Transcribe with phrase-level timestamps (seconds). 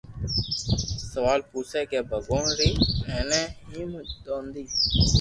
[1.11, 2.69] سوال پوسي ڪي ڀگوان ري
[3.13, 3.91] ايتي ھيم
[4.25, 4.63] دوندي